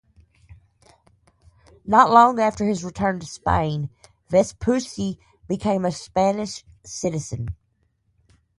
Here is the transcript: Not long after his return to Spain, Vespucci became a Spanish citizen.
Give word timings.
Not 1.85 2.09
long 2.09 2.39
after 2.39 2.65
his 2.65 2.83
return 2.83 3.19
to 3.19 3.27
Spain, 3.27 3.91
Vespucci 4.29 5.19
became 5.47 5.85
a 5.85 5.91
Spanish 5.91 6.65
citizen. 6.83 7.49